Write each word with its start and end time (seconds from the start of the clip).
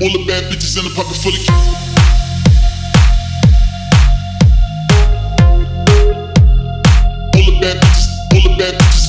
All 0.00 0.10
the 0.10 0.24
bad 0.28 0.44
bitches, 0.44 0.78
in 0.78 0.84
the 0.84 0.94
the 8.42 8.54
bad 8.56 8.74
bitches. 8.78 9.08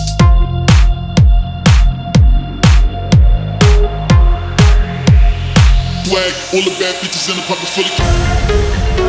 Swag, 6.07 6.33
all 6.55 6.63
the 6.63 6.71
bad 6.79 6.95
bitches 7.03 7.29
in 7.29 7.37
a 7.37 7.41
pocket 7.45 7.69
full 7.69 7.85
of. 7.85 7.91
All 8.99 9.08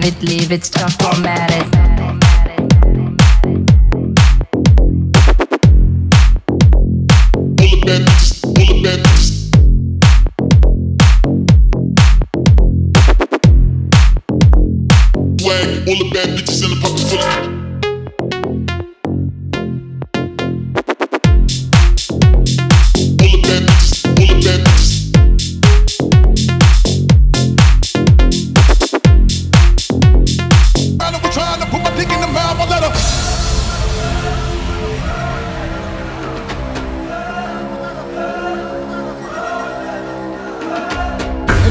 Turn 0.00 0.14
it, 0.14 0.22
leave 0.22 0.50
it, 0.50 0.64
stop, 0.64 0.90
format 0.92 1.50
it. 1.50 1.66
All 7.60 7.80
the 7.84 7.98
all 8.46 8.82
the. 8.82 9.00
Swag, 15.38 15.88
all 15.88 15.96
the 15.96 16.10
bad 16.14 16.28
bitches 16.30 16.64
in 16.64 16.70
the 16.70 16.76
pocket 16.80 17.00
full 17.00 17.54
of. 17.54 17.59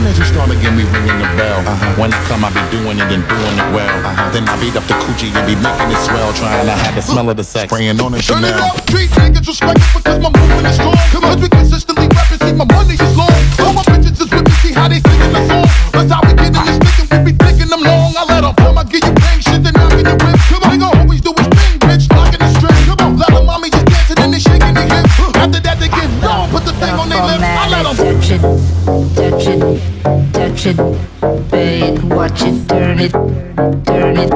And 0.10 0.18
then 0.18 0.26
she 0.26 0.34
started 0.34 0.58
getting 0.58 0.74
me 0.74 0.90
ringing 0.90 1.22
the 1.22 1.30
bell. 1.38 1.62
Uh-huh. 1.70 2.02
When 2.02 2.10
I 2.10 2.18
come, 2.26 2.42
I 2.42 2.50
be 2.50 2.66
doing 2.74 2.98
it 2.98 3.14
and 3.14 3.22
doing 3.30 3.58
it 3.62 3.70
well. 3.78 3.94
Uh-huh. 4.02 4.34
Then 4.34 4.50
I 4.50 4.58
beat 4.58 4.74
up 4.74 4.82
the 4.90 4.98
coochie 5.06 5.30
and 5.30 5.46
be 5.46 5.54
making 5.54 5.94
it 5.94 6.02
swell. 6.02 6.34
Trying 6.34 6.66
to 6.66 6.74
have 6.74 6.96
the 6.98 7.06
smell 7.06 7.30
of 7.30 7.38
the 7.38 7.44
sex. 7.44 7.70
Spraying 7.70 8.02
on 8.02 8.18
it 8.18 8.26
Turn 8.26 8.42
it 8.42 8.58
up, 8.58 8.82
street 8.90 9.14
niggas 9.22 9.46
respect 9.46 9.78
because 9.94 10.18
my 10.18 10.34
movement 10.34 10.66
is 10.66 10.82
strong. 10.82 10.98
Cause 11.14 11.38
we 11.38 11.50
consistently 11.50 12.10
rapping, 12.10 12.42
see 12.42 12.58
my 12.58 12.66
money 12.66 12.98
is 12.98 13.14
long. 13.14 13.38
All 13.62 13.74
my 13.78 13.86
bitches 13.86 14.09
it, 30.70 31.50
pay 31.50 31.94
it, 31.94 32.04
watch 32.04 32.44
it, 32.44 32.68
turn 32.70 33.00
it, 33.00 33.12
turn 33.86 34.18
it, 34.18 34.30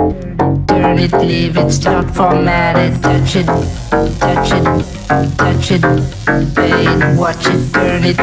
turn 0.68 0.98
it, 1.00 1.14
leave 1.14 1.58
it, 1.58 1.70
stop, 1.72 2.10
format 2.10 2.76
it, 2.78 3.02
touch 3.02 3.36
it, 3.36 3.46
touch 4.20 4.52
it, 4.52 4.66
touch 5.38 5.72
it, 5.72 5.82
pay 6.56 6.86
it, 6.86 7.18
watch 7.18 7.46
it, 7.48 7.74
turn 7.74 8.04
it, 8.04 8.18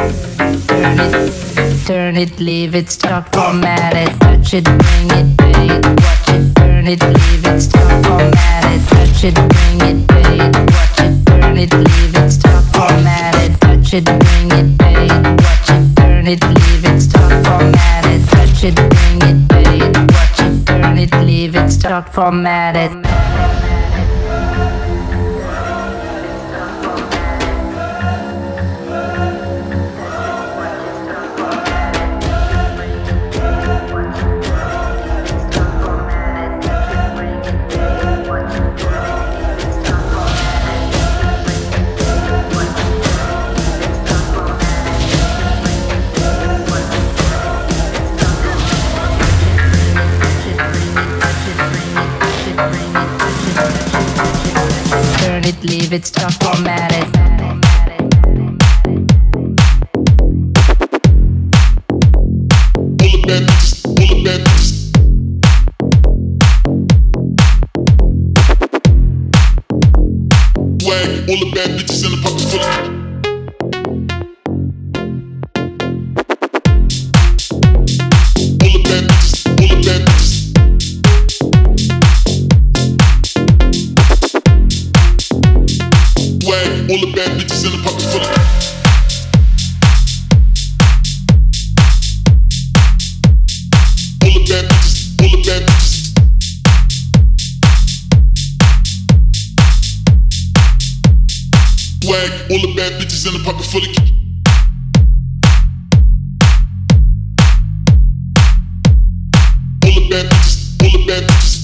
turn 0.66 0.99
it, 0.99 1.87
turn 1.87 2.16
it, 2.16 2.41
leave 2.41 2.75
it, 2.75 2.91
stop, 2.91 3.32
format 3.32 3.94
it, 3.94 4.19
touch 4.20 4.54
it, 4.54 4.65
bring 4.65 5.10
it, 5.19 5.38
pay 5.38 5.69
it, 5.76 5.87
watch 5.87 6.28
it, 6.28 6.54
turn 6.56 6.87
it, 6.87 7.03
leave 7.03 7.47
it, 7.47 7.60
stop, 7.60 8.04
format 8.04 8.65
it, 8.75 8.88
touch 8.88 9.25
it, 9.25 9.34
bring 9.34 9.81
it, 9.88 10.09
pay 10.09 10.38
it, 10.47 10.56
watch 10.72 11.00
it, 11.00 11.26
turn 11.26 11.56
it, 11.59 11.72
leave 11.72 12.16
it, 12.16 12.31
stop, 12.31 12.65
format 12.75 13.34
it, 13.37 13.60
touch 13.60 13.94
it, 13.94 14.04
bring 14.04 14.50
it, 14.59 14.80
leave 21.83 22.77
it, 22.77 23.69
Turn 55.41 55.55
it, 55.55 55.65
leave 55.65 55.93
it, 55.95 56.05
stop, 56.05 56.33
format 56.34 56.93
it. 56.93 57.17
All 63.01 63.21
the 63.25 63.39
all 63.87 64.23
the. 64.23 64.71
All 71.31 71.37
the 71.37 71.50
bad 71.55 71.71
bitches 71.71 72.05
in 72.05 72.11
the 72.11 72.19
pocket 72.23 72.41
full 72.50 72.95
of. 72.95 73.00
All 109.81 109.93
the 109.93 110.09
bad 110.10 110.25
bitches, 110.25 110.82
all 110.82 110.91
the 110.91 111.06
bad 111.06 111.23
bitches. 111.23 111.60